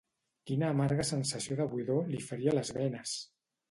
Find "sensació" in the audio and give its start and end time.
1.11-1.59